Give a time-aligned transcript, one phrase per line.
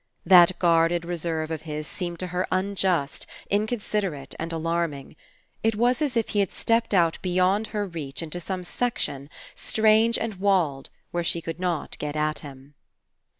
[0.25, 3.27] That guarded reserve of his seemed to her unjust.
[3.51, 5.15] Inconsiderate, and alarming.
[5.61, 9.29] It was as If he had stepped out be yond her reach into some section,
[9.53, 12.73] strange and walled, where she could not get at him.